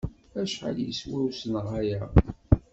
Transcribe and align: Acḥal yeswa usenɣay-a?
Acḥal 0.41 0.77
yeswa 0.81 1.17
usenɣay-a? 1.27 2.01